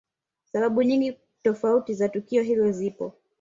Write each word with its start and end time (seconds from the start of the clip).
Sababu 0.51 0.81
nyingi 0.83 1.17
tofauti 1.43 1.93
za 1.93 2.09
tukio 2.09 2.43
hilo 2.43 2.71
zipo 2.71 3.13